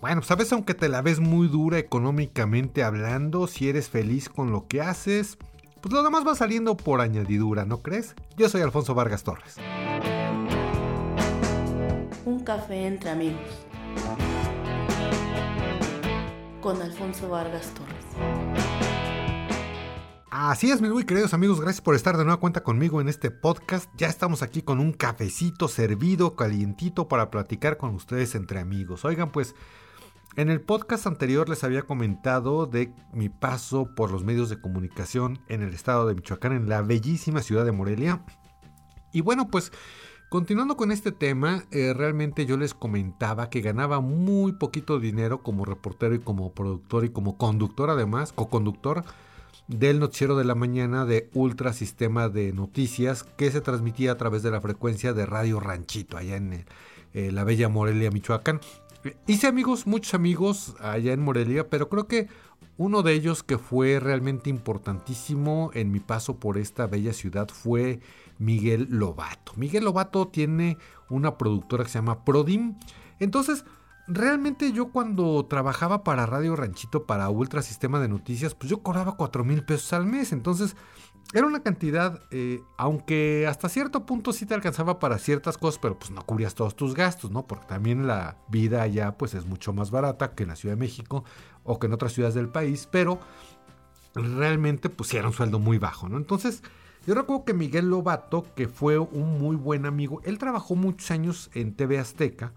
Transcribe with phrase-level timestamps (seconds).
[0.00, 4.68] Bueno, sabes, aunque te la ves muy dura económicamente hablando, si eres feliz con lo
[4.68, 5.38] que haces,
[5.80, 8.14] pues lo demás va saliendo por añadidura, ¿no crees?
[8.36, 9.56] Yo soy Alfonso Vargas Torres.
[12.24, 13.40] Un café entre amigos.
[16.62, 18.04] Con Alfonso Vargas Torres.
[20.30, 23.32] Así es, mis muy queridos amigos, gracias por estar de nueva cuenta conmigo en este
[23.32, 23.90] podcast.
[23.96, 29.04] Ya estamos aquí con un cafecito servido, calientito para platicar con ustedes entre amigos.
[29.04, 29.56] Oigan, pues
[30.38, 35.40] en el podcast anterior les había comentado de mi paso por los medios de comunicación
[35.48, 38.22] en el estado de Michoacán, en la bellísima ciudad de Morelia.
[39.12, 39.72] Y bueno, pues
[40.28, 45.64] continuando con este tema, eh, realmente yo les comentaba que ganaba muy poquito dinero como
[45.64, 49.02] reportero y como productor y como conductor además, co-conductor
[49.66, 54.44] del noticiero de la mañana de Ultra Sistema de Noticias que se transmitía a través
[54.44, 56.64] de la frecuencia de Radio Ranchito allá en
[57.12, 58.60] eh, la bella Morelia, Michoacán.
[59.26, 62.28] Hice amigos, muchos amigos allá en Morelia, pero creo que
[62.76, 68.00] uno de ellos que fue realmente importantísimo en mi paso por esta bella ciudad fue
[68.38, 69.52] Miguel Lobato.
[69.56, 72.76] Miguel Lobato tiene una productora que se llama Prodim.
[73.20, 73.64] Entonces,
[74.08, 79.16] realmente yo cuando trabajaba para Radio Ranchito, para Ultra Sistema de Noticias, pues yo cobraba
[79.16, 80.32] 4 mil pesos al mes.
[80.32, 80.76] Entonces
[81.34, 85.98] era una cantidad, eh, aunque hasta cierto punto sí te alcanzaba para ciertas cosas, pero
[85.98, 87.46] pues no cubrías todos tus gastos, ¿no?
[87.46, 90.80] Porque también la vida allá pues es mucho más barata que en la Ciudad de
[90.80, 91.24] México
[91.64, 93.20] o que en otras ciudades del país, pero
[94.14, 96.16] realmente pues era un sueldo muy bajo, ¿no?
[96.16, 96.62] Entonces...
[97.06, 101.48] Yo recuerdo que Miguel Lobato, que fue un muy buen amigo, él trabajó muchos años
[101.54, 102.52] en TV Azteca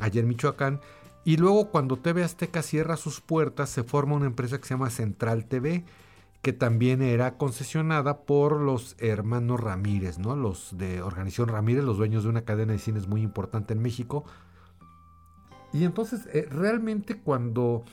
[0.00, 0.80] allá en Michoacán.
[1.24, 4.90] Y luego cuando TV Azteca cierra sus puertas, se forma una empresa que se llama
[4.90, 5.84] Central TV,
[6.44, 10.36] que también era concesionada por los hermanos Ramírez, ¿no?
[10.36, 14.26] Los de Organización Ramírez, los dueños de una cadena de cines muy importante en México.
[15.72, 17.84] Y entonces, eh, realmente cuando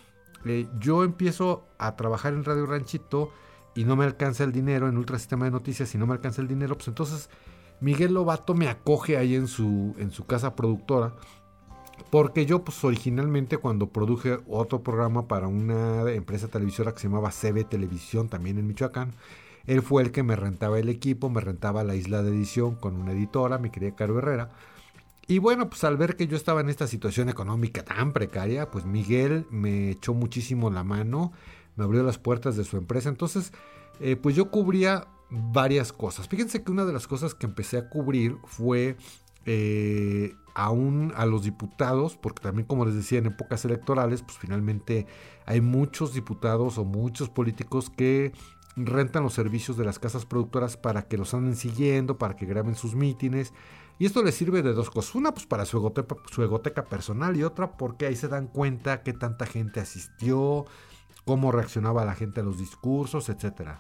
[0.43, 3.31] eh, yo empiezo a trabajar en Radio Ranchito
[3.73, 6.41] y no me alcanza el dinero, en Ultra Sistema de Noticias y no me alcanza
[6.41, 7.29] el dinero, pues entonces
[7.79, 11.13] Miguel Lobato me acoge ahí en su, en su casa productora
[12.09, 17.31] porque yo, pues originalmente cuando produje otro programa para una empresa televisora que se llamaba
[17.31, 19.11] CB Televisión, también en Michoacán,
[19.67, 22.95] él fue el que me rentaba el equipo, me rentaba la isla de edición con
[22.95, 24.51] una editora, mi querida Caro Herrera.
[25.27, 28.85] Y bueno, pues al ver que yo estaba en esta situación económica tan precaria, pues
[28.85, 31.31] Miguel me echó muchísimo la mano,
[31.75, 33.07] me abrió las puertas de su empresa.
[33.07, 33.53] Entonces,
[33.99, 36.27] eh, pues yo cubría varias cosas.
[36.27, 38.97] Fíjense que una de las cosas que empecé a cubrir fue
[39.45, 45.07] eh, aún a los diputados, porque también como les decía en épocas electorales, pues finalmente
[45.45, 48.33] hay muchos diputados o muchos políticos que
[48.75, 52.75] rentan los servicios de las casas productoras para que los anden siguiendo, para que graben
[52.75, 53.53] sus mítines.
[53.99, 55.15] Y esto les sirve de dos cosas.
[55.15, 59.03] Una, pues para su egoteca, su egoteca personal y otra porque ahí se dan cuenta
[59.03, 60.65] que tanta gente asistió,
[61.25, 63.79] cómo reaccionaba la gente a los discursos, etc.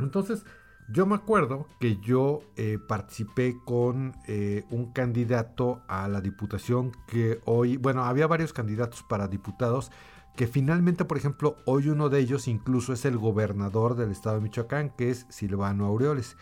[0.00, 0.44] Entonces,
[0.88, 7.40] yo me acuerdo que yo eh, participé con eh, un candidato a la diputación que
[7.44, 9.90] hoy, bueno, había varios candidatos para diputados
[10.36, 14.42] que finalmente, por ejemplo, hoy uno de ellos incluso es el gobernador del estado de
[14.42, 16.36] Michoacán, que es Silvano Aureoles.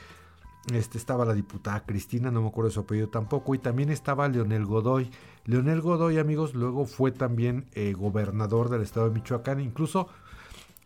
[0.73, 4.65] Este estaba la diputada Cristina, no me acuerdo su apellido tampoco, y también estaba Leonel
[4.65, 5.11] Godoy.
[5.45, 10.09] Leonel Godoy, amigos, luego fue también eh, gobernador del estado de Michoacán, incluso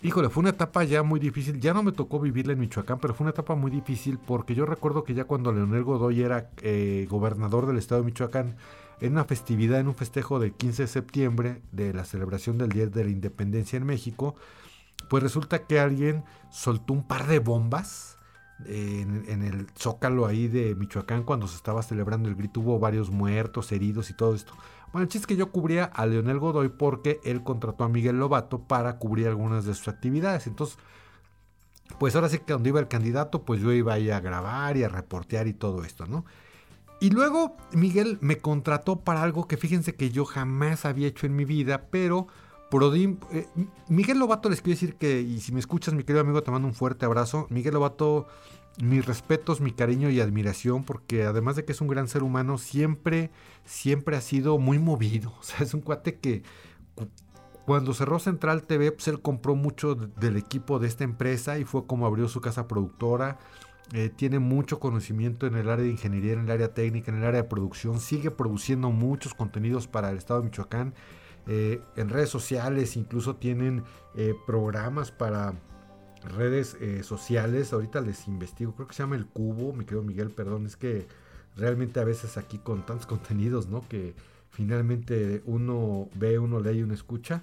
[0.02, 1.58] Híjole, fue una etapa ya muy difícil.
[1.58, 4.66] Ya no me tocó vivirla en Michoacán, pero fue una etapa muy difícil porque yo
[4.66, 8.56] recuerdo que ya cuando Leonel Godoy era eh, gobernador del estado de Michoacán,
[9.00, 12.86] en una festividad, en un festejo del 15 de septiembre de la celebración del Día
[12.86, 14.36] de la Independencia en México,
[15.08, 18.16] pues resulta que alguien soltó un par de bombas
[18.64, 22.60] en, en, el zócalo ahí de Michoacán cuando se estaba celebrando el grito.
[22.60, 24.54] Hubo varios muertos, heridos y todo esto.
[24.92, 28.18] Bueno, el chiste es que yo cubría a Leonel Godoy porque él contrató a Miguel
[28.18, 30.46] Lobato para cubrir algunas de sus actividades.
[30.46, 30.78] Entonces,
[31.98, 34.84] pues ahora sí que donde iba el candidato, pues yo iba ahí a grabar y
[34.84, 36.24] a reportear y todo esto, ¿no?
[37.00, 41.36] Y luego Miguel me contrató para algo que fíjense que yo jamás había hecho en
[41.36, 42.26] mi vida, pero
[42.70, 43.46] Prodim, eh,
[43.88, 46.66] Miguel Lobato les quiero decir que, y si me escuchas mi querido amigo, te mando
[46.66, 47.46] un fuerte abrazo.
[47.50, 48.26] Miguel Lobato
[48.82, 52.58] mis respetos, mi cariño y admiración, porque además de que es un gran ser humano,
[52.58, 53.30] siempre,
[53.64, 55.32] siempre ha sido muy movido.
[55.40, 56.42] O sea, es un cuate que
[57.66, 61.86] cuando cerró Central TV, pues él compró mucho del equipo de esta empresa y fue
[61.86, 63.38] como abrió su casa productora.
[63.92, 67.24] Eh, tiene mucho conocimiento en el área de ingeniería, en el área técnica, en el
[67.24, 68.00] área de producción.
[68.00, 70.94] Sigue produciendo muchos contenidos para el estado de Michoacán.
[71.48, 73.84] Eh, en redes sociales incluso tienen
[74.16, 75.54] eh, programas para
[76.32, 77.72] redes eh, sociales.
[77.72, 81.06] Ahorita les investigo, creo que se llama El Cubo, mi querido Miguel, perdón, es que
[81.56, 83.86] realmente a veces aquí con tantos contenidos, ¿no?
[83.88, 84.14] Que
[84.50, 87.42] finalmente uno ve, uno lee y uno escucha,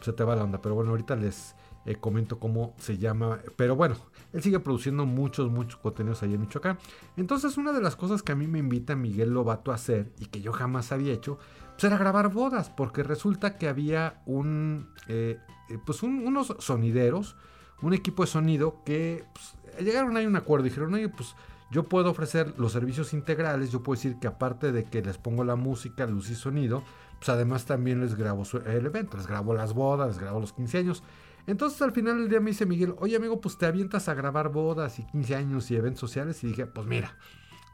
[0.00, 0.60] se te va la onda.
[0.60, 1.54] Pero bueno, ahorita les
[1.86, 3.38] eh, comento cómo se llama.
[3.56, 3.96] Pero bueno,
[4.32, 6.78] él sigue produciendo muchos, muchos contenidos ahí en Michoacán.
[7.16, 10.26] Entonces, una de las cosas que a mí me invita Miguel Lobato a hacer y
[10.26, 11.38] que yo jamás había hecho,
[11.72, 15.38] pues era grabar bodas, porque resulta que había un, eh,
[15.84, 17.36] pues unos sonideros,
[17.82, 20.64] un equipo de sonido que pues, llegaron ahí a un acuerdo.
[20.64, 21.34] Dijeron, oye, pues
[21.70, 23.70] yo puedo ofrecer los servicios integrales.
[23.70, 26.82] Yo puedo decir que aparte de que les pongo la música, luz y sonido,
[27.18, 30.78] pues además también les grabo el evento, les grabo las bodas, les grabo los 15
[30.78, 31.02] años.
[31.46, 34.50] Entonces al final del día me dice Miguel, oye amigo, pues te avientas a grabar
[34.50, 36.42] bodas y 15 años y eventos sociales.
[36.44, 37.16] Y dije, pues mira,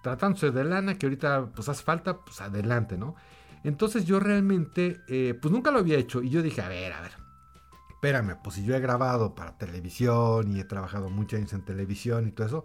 [0.02, 3.14] tratándose de lana, que ahorita pues hace falta, pues adelante, ¿no?
[3.64, 6.22] Entonces yo realmente, eh, pues nunca lo había hecho.
[6.22, 7.12] Y yo dije, a ver, a ver,
[8.02, 12.26] espérame, pues si yo he grabado para televisión y he trabajado muchos años en televisión
[12.26, 12.64] y todo eso,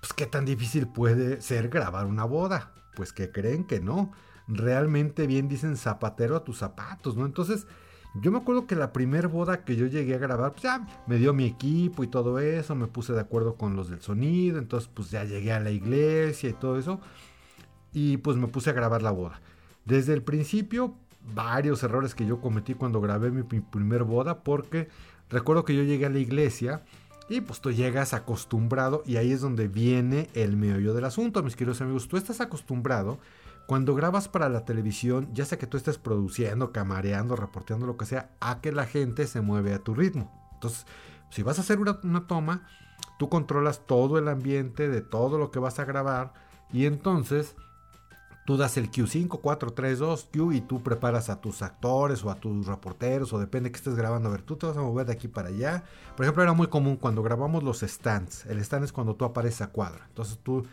[0.00, 2.74] pues qué tan difícil puede ser grabar una boda.
[2.94, 4.12] Pues que creen que no.
[4.46, 7.24] Realmente bien dicen zapatero a tus zapatos, ¿no?
[7.24, 7.66] Entonces
[8.20, 11.16] yo me acuerdo que la primer boda que yo llegué a grabar, pues ya me
[11.16, 14.90] dio mi equipo y todo eso, me puse de acuerdo con los del sonido, entonces
[14.92, 17.00] pues ya llegué a la iglesia y todo eso,
[17.94, 19.40] y pues me puse a grabar la boda.
[19.86, 20.96] Desde el principio,
[21.34, 24.88] varios errores que yo cometí cuando grabé mi, primer boda, porque
[25.28, 26.82] recuerdo que yo llegué a la iglesia
[27.28, 31.56] y pues tú llegas acostumbrado y ahí es donde viene el meollo del asunto, mis
[31.56, 33.18] queridos amigos, tú estás acostumbrado
[33.66, 38.06] cuando grabas para la televisión, ya sea que tú estés produciendo, camareando, reporteando, lo que
[38.06, 40.32] sea, a que la gente se mueve a tu ritmo.
[40.54, 40.86] Entonces,
[41.30, 42.68] si vas a hacer una, toma,
[43.18, 46.32] tú controlas todo el ambiente de todo lo que vas a grabar
[46.72, 47.56] y entonces
[48.46, 52.30] tú das el Q5, 4, 3, 2, Q y tú preparas a tus actores o
[52.30, 54.28] a tus reporteros o depende que estés grabando.
[54.28, 55.82] A ver, tú te vas a mover de aquí para allá.
[56.16, 58.46] Por ejemplo, era muy común cuando grabamos los stands.
[58.46, 60.02] El stand es cuando tú apareces a cuadro.
[60.08, 60.64] Entonces tú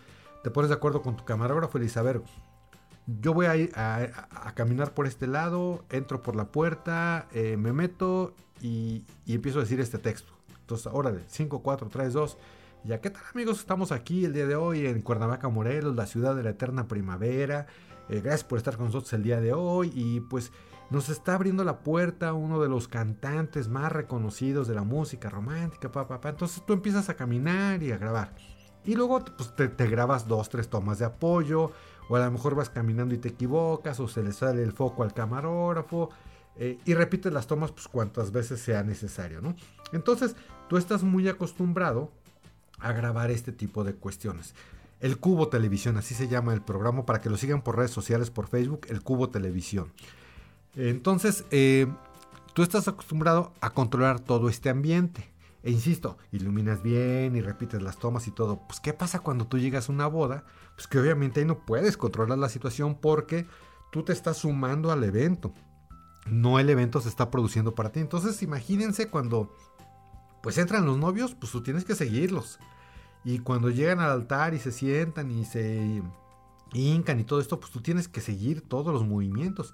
[0.43, 2.21] te pones de acuerdo con tu camarógrafo y le dices, a ver,
[3.07, 9.03] yo voy a, caminar por este lado, entro por la puerta, eh, me meto y,
[9.25, 10.31] empiezo a decir este texto.
[10.61, 12.37] Entonces, órale, 5, 4, 3, 2.
[12.85, 13.59] Ya, ¿qué tal amigos?
[13.59, 17.65] Estamos aquí el día de hoy en Cuernavaca, Morelos, la ciudad de la eterna primavera.
[18.09, 20.51] Eh, gracias por estar con nosotros el día de hoy y pues
[20.89, 25.93] nos está abriendo la puerta uno de los cantantes más reconocidos de la música romántica,
[25.93, 26.27] papá.
[26.27, 28.35] Entonces tú empiezas a caminar y a grabar.
[28.83, 31.71] Y luego pues, te, te grabas dos, tres tomas de apoyo
[32.09, 35.03] o a lo mejor vas caminando y te equivocas, o se le sale el foco
[35.03, 36.09] al camarógrafo,
[36.57, 39.55] eh, y repites las tomas pues cuantas veces sea necesario, ¿no?
[39.93, 40.35] Entonces,
[40.67, 42.11] tú estás muy acostumbrado
[42.83, 44.53] a grabar este tipo de cuestiones.
[44.99, 48.29] El Cubo Televisión, así se llama el programa, para que lo sigan por redes sociales,
[48.29, 49.91] por Facebook, el Cubo Televisión.
[50.75, 51.87] Entonces, eh,
[52.53, 55.29] tú estás acostumbrado a controlar todo este ambiente.
[55.63, 58.59] E insisto, iluminas bien y repites las tomas y todo.
[58.67, 60.43] Pues, ¿qué pasa cuando tú llegas a una boda?
[60.75, 63.47] Pues que obviamente ahí no puedes controlar la situación porque
[63.91, 65.53] tú te estás sumando al evento.
[66.25, 68.01] No el evento se está produciendo para ti.
[68.01, 69.55] Entonces, imagínense cuando
[70.41, 72.59] pues entran los novios, pues tú tienes que seguirlos.
[73.23, 76.01] Y cuando llegan al altar y se sientan y se
[76.73, 79.73] hincan y todo esto, pues tú tienes que seguir todos los movimientos.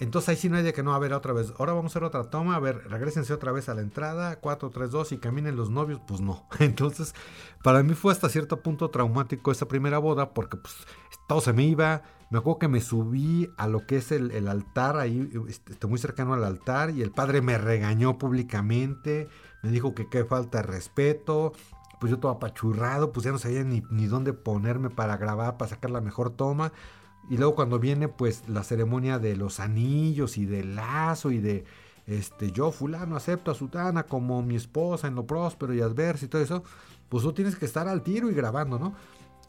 [0.00, 1.92] Entonces ahí sí no hay de que no, a ver otra vez, ahora vamos a
[1.92, 5.18] hacer otra toma, a ver, regresense otra vez a la entrada, 4, 3, 2 y
[5.18, 6.46] caminen los novios, pues no.
[6.58, 7.14] Entonces,
[7.62, 10.74] para mí fue hasta cierto punto traumático esa primera boda porque pues
[11.28, 14.96] todo se me iba, me acuerdo que me subí a lo que es el, altar,
[14.96, 19.28] ahí este, muy cercano al altar y el padre me regañó públicamente,
[19.62, 21.52] me dijo que qué falta de respeto,
[22.00, 25.68] pues yo todo apachurrado, pues ya no sabía ni, ni dónde ponerme para grabar, para
[25.68, 26.72] sacar la mejor toma.
[27.28, 31.64] Y luego cuando viene pues la ceremonia de los anillos y del lazo y de
[32.06, 36.28] este yo fulano acepto a Sutana como mi esposa en lo próspero y adverso y
[36.28, 36.64] todo eso,
[37.08, 38.94] pues tú tienes que estar al tiro y grabando, ¿no?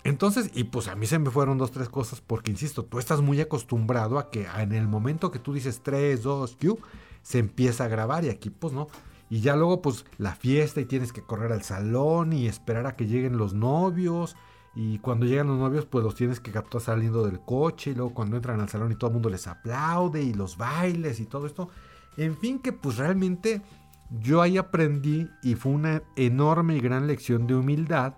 [0.03, 3.21] Entonces, y pues a mí se me fueron dos, tres cosas, porque insisto, tú estás
[3.21, 6.79] muy acostumbrado a que en el momento que tú dices 3, 2, Q,
[7.21, 8.87] se empieza a grabar y aquí pues no.
[9.31, 12.95] Y ya luego pues la fiesta y tienes que correr al salón y esperar a
[12.95, 14.35] que lleguen los novios
[14.73, 17.91] y cuando llegan los novios, pues los tienes que captar saliendo del coche.
[17.91, 20.21] Y luego cuando entran al salón y todo el mundo les aplaude.
[20.21, 21.69] Y los bailes y todo esto.
[22.17, 23.61] En fin, que pues realmente
[24.09, 28.13] yo ahí aprendí y fue una enorme y gran lección de humildad.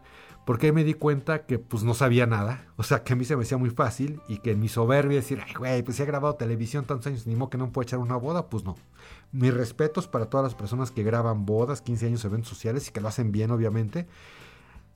[0.46, 2.68] Porque ahí me di cuenta que pues no sabía nada.
[2.76, 4.22] O sea, que a mí se me hacía muy fácil.
[4.28, 7.36] Y que en mi soberbia decir, ay güey, pues he grabado televisión tantos años, ni
[7.36, 8.48] modo que no puedo echar una boda.
[8.50, 8.76] Pues no.
[9.32, 13.02] Mis respetos para todas las personas que graban bodas, 15 años, eventos sociales y que
[13.02, 14.08] lo hacen bien, obviamente.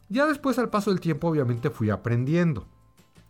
[0.10, 2.66] Ya después al paso del tiempo obviamente fui aprendiendo.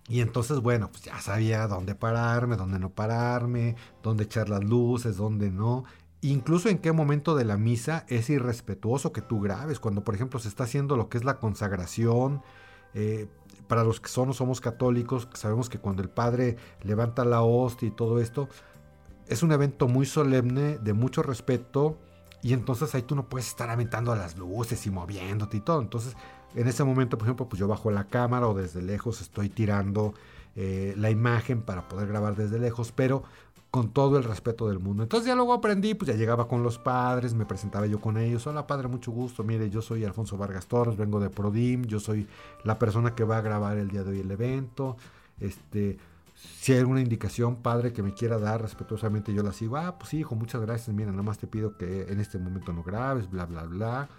[0.07, 5.17] Y entonces, bueno, pues ya sabía dónde pararme, dónde no pararme, dónde echar las luces,
[5.17, 5.83] dónde no.
[6.21, 9.79] Incluso en qué momento de la misa es irrespetuoso que tú grabes.
[9.79, 12.41] Cuando, por ejemplo, se está haciendo lo que es la consagración.
[12.93, 13.27] Eh,
[13.67, 17.91] para los que somos, somos católicos, sabemos que cuando el Padre levanta la hostia y
[17.91, 18.47] todo esto,
[19.27, 21.99] es un evento muy solemne, de mucho respeto,
[22.41, 25.81] y entonces ahí tú no puedes estar aventando las luces y moviéndote y todo.
[25.81, 26.15] Entonces,
[26.55, 30.13] en ese momento, por ejemplo, pues yo bajo la cámara o desde lejos estoy tirando
[30.55, 33.23] eh, la imagen para poder grabar desde lejos, pero
[33.71, 35.03] con todo el respeto del mundo.
[35.03, 38.47] Entonces ya luego aprendí, pues ya llegaba con los padres, me presentaba yo con ellos.
[38.47, 39.43] Hola padre, mucho gusto.
[39.43, 42.27] Mire, yo soy Alfonso Vargas Torres, vengo de Prodim, yo soy
[42.63, 44.97] la persona que va a grabar el día de hoy el evento.
[45.39, 45.97] Este,
[46.59, 49.77] si hay alguna indicación, padre, que me quiera dar respetuosamente, yo la sigo.
[49.77, 50.95] Ah, pues hijo, muchas gracias.
[50.95, 54.09] Mira, nada más te pido que en este momento no grabes, bla, bla, bla.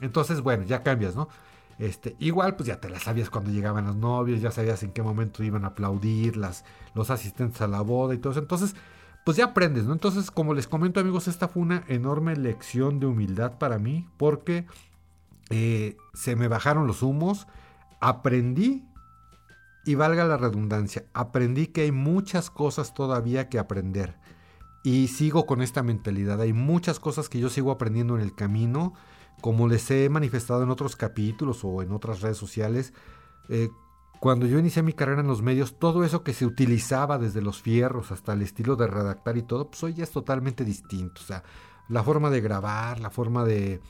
[0.00, 1.28] Entonces, bueno, ya cambias, ¿no?
[1.78, 5.02] Este, igual, pues ya te la sabías cuando llegaban los novios, ya sabías en qué
[5.02, 8.40] momento iban a aplaudir las, los asistentes a la boda y todo eso.
[8.40, 8.76] Entonces,
[9.24, 9.94] pues ya aprendes, ¿no?
[9.94, 14.66] Entonces, como les comento, amigos, esta fue una enorme lección de humildad para mí, porque
[15.48, 17.46] eh, se me bajaron los humos,
[18.00, 18.84] aprendí
[19.86, 24.16] y valga la redundancia, aprendí que hay muchas cosas todavía que aprender.
[24.82, 26.42] Y sigo con esta mentalidad.
[26.42, 28.92] Hay muchas cosas que yo sigo aprendiendo en el camino.
[29.40, 32.92] Como les he manifestado en otros capítulos o en otras redes sociales.
[33.48, 33.70] Eh,
[34.24, 37.60] cuando yo inicié mi carrera en los medios, todo eso que se utilizaba desde los
[37.60, 41.20] fierros hasta el estilo de redactar y todo, pues hoy ya es totalmente distinto.
[41.20, 41.42] O sea,
[41.90, 43.82] la forma de grabar, la forma de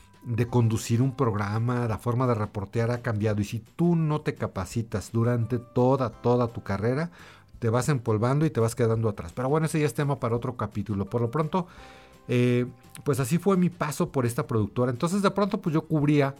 [0.49, 3.39] conducir un programa, la forma de reportear ha cambiado.
[3.39, 7.11] Y si tú no te capacitas durante toda, toda tu carrera,
[7.59, 9.31] te vas empolvando y te vas quedando atrás.
[9.33, 11.05] Pero bueno, ese ya es tema para otro capítulo.
[11.05, 11.67] Por lo pronto,
[12.27, 12.65] eh,
[13.05, 14.91] pues así fue mi paso por esta productora.
[14.91, 16.35] Entonces de pronto pues yo cubría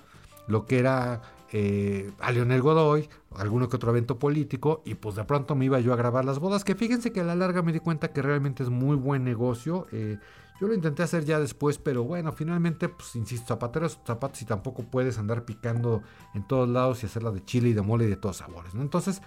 [0.47, 1.21] lo que era
[1.51, 5.79] eh, a Leonel Godoy, alguno que otro evento político, y pues de pronto me iba
[5.79, 8.21] yo a grabar las bodas, que fíjense que a la larga me di cuenta que
[8.21, 9.87] realmente es muy buen negocio.
[9.91, 10.17] Eh,
[10.59, 14.83] yo lo intenté hacer ya después, pero bueno, finalmente, pues insisto, zapateros, zapatos y tampoco
[14.83, 16.01] puedes andar picando
[16.33, 18.73] en todos lados y hacerla de chile y de mole y de todos sabores.
[18.73, 19.21] Entonces,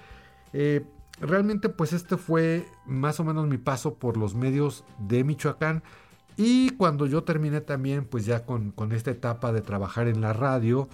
[0.54, 0.86] eh,
[1.20, 5.82] realmente, pues este fue más o menos mi paso por los medios de Michoacán.
[6.36, 10.88] Y cuando yo terminé también, pues ya con esta etapa de trabajar en la radio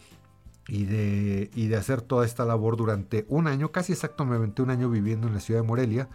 [0.69, 4.89] y de, y de hacer toda esta labor durante un año, casi exactamente un año
[4.91, 6.09] viviendo en la ciudad de Morelia,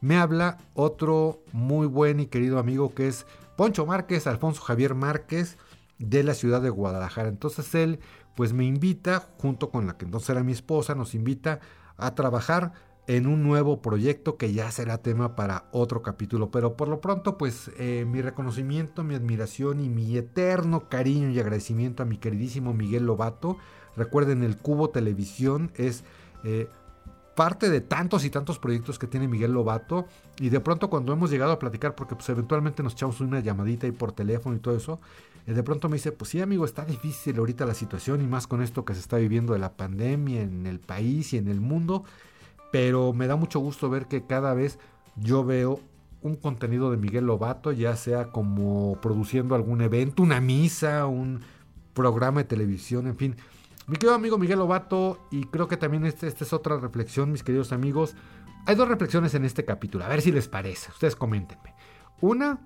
[0.00, 5.56] me habla otro muy buen y querido amigo que es Poncho Márquez, Alfonso Javier Márquez
[5.98, 7.28] de la ciudad de Guadalajara.
[7.28, 8.00] Entonces él
[8.36, 11.60] pues me invita, junto con la que entonces era mi esposa, nos invita
[11.96, 12.72] a trabajar
[13.06, 16.50] en un nuevo proyecto que ya será tema para otro capítulo.
[16.50, 21.38] Pero por lo pronto, pues eh, mi reconocimiento, mi admiración y mi eterno cariño y
[21.38, 23.56] agradecimiento a mi queridísimo Miguel Lobato.
[23.96, 26.04] Recuerden, el Cubo Televisión es
[26.44, 26.68] eh,
[27.36, 30.06] parte de tantos y tantos proyectos que tiene Miguel Lobato
[30.40, 33.86] y de pronto cuando hemos llegado a platicar, porque pues eventualmente nos echamos una llamadita
[33.86, 35.00] y por teléfono y todo eso,
[35.46, 38.46] eh, de pronto me dice, pues sí amigo, está difícil ahorita la situación y más
[38.46, 41.60] con esto que se está viviendo de la pandemia en el país y en el
[41.60, 42.04] mundo,
[42.72, 44.78] pero me da mucho gusto ver que cada vez
[45.16, 45.80] yo veo
[46.22, 51.40] un contenido de Miguel Lobato, ya sea como produciendo algún evento, una misa, un
[51.92, 53.36] programa de televisión, en fin,
[53.86, 57.42] mi querido amigo Miguel Lobato, y creo que también esta este es otra reflexión, mis
[57.42, 58.16] queridos amigos.
[58.66, 61.74] Hay dos reflexiones en este capítulo, a ver si les parece, ustedes coméntenme.
[62.20, 62.58] Una,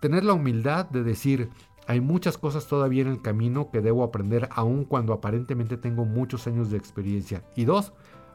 [0.00, 1.50] tener la humildad de decir,
[1.88, 6.46] hay muchas cosas todavía en el camino que debo aprender aun cuando aparentemente tengo muchos
[6.46, 7.44] años de experiencia.
[7.54, 7.92] Y dos,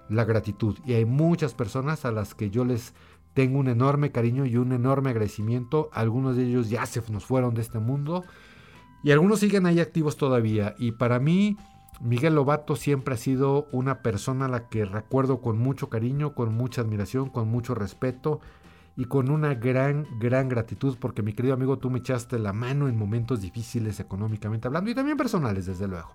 [0.09, 0.77] la gratitud.
[0.85, 2.93] Y hay muchas personas a las que yo les
[3.33, 5.89] tengo un enorme cariño y un enorme agradecimiento.
[5.91, 8.23] Algunos de ellos ya se nos fueron de este mundo
[9.03, 10.75] y algunos siguen ahí activos todavía.
[10.77, 11.57] Y para mí
[12.01, 16.53] Miguel Lobato siempre ha sido una persona a la que recuerdo con mucho cariño, con
[16.53, 18.39] mucha admiración, con mucho respeto
[18.97, 22.87] y con una gran, gran gratitud porque mi querido amigo tú me echaste la mano
[22.87, 26.11] en momentos difíciles económicamente hablando y también personales desde luego.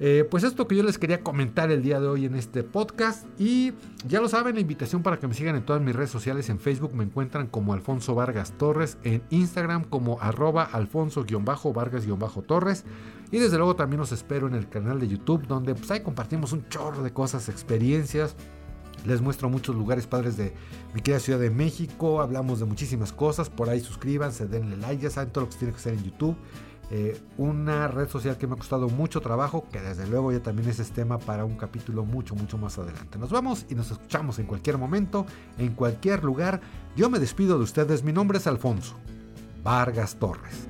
[0.00, 3.26] Eh, pues esto que yo les quería comentar el día de hoy en este podcast.
[3.38, 3.72] Y
[4.06, 6.48] ya lo saben, la invitación para que me sigan en todas mis redes sociales.
[6.48, 8.98] En Facebook me encuentran como Alfonso Vargas Torres.
[9.02, 12.84] En Instagram como arroba alfonso-vargas-torres.
[13.30, 16.52] Y desde luego también los espero en el canal de YouTube donde pues ahí compartimos
[16.52, 18.36] un chorro de cosas, experiencias.
[19.04, 20.52] Les muestro muchos lugares padres de
[20.94, 22.20] mi querida Ciudad de México.
[22.20, 23.50] Hablamos de muchísimas cosas.
[23.50, 25.02] Por ahí suscríbanse, denle like.
[25.02, 26.36] Ya saben todo lo que tiene que hacer en YouTube.
[26.90, 30.68] Eh, una red social que me ha costado mucho trabajo, que desde luego ya también
[30.68, 33.18] es tema para un capítulo mucho, mucho más adelante.
[33.18, 35.26] Nos vamos y nos escuchamos en cualquier momento,
[35.58, 36.60] en cualquier lugar.
[36.96, 38.96] Yo me despido de ustedes, mi nombre es Alfonso
[39.62, 40.68] Vargas Torres.